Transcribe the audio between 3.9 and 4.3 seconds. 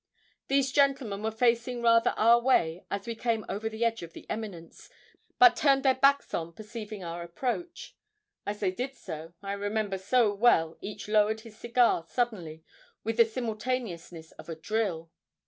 of the